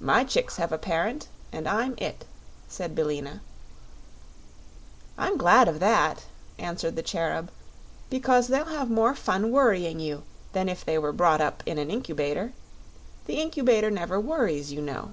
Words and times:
"My 0.00 0.24
chicks 0.24 0.56
have 0.56 0.72
a 0.72 0.78
parent, 0.78 1.28
and 1.52 1.68
I'm 1.68 1.94
it," 1.98 2.24
said 2.68 2.94
Billina. 2.94 3.42
"I'm 5.18 5.36
glad 5.36 5.68
of 5.68 5.78
that," 5.78 6.24
answered 6.58 6.96
the 6.96 7.02
Cherub, 7.02 7.50
"because 8.08 8.48
they'll 8.48 8.64
have 8.64 8.88
more 8.88 9.14
fun 9.14 9.50
worrying 9.50 10.00
you 10.00 10.22
than 10.54 10.70
if 10.70 10.86
they 10.86 10.96
were 10.96 11.12
brought 11.12 11.42
up 11.42 11.62
in 11.66 11.76
an 11.76 11.90
Incubator. 11.90 12.54
The 13.26 13.34
Incubator 13.34 13.90
never 13.90 14.18
worries, 14.18 14.72
you 14.72 14.80
know." 14.80 15.12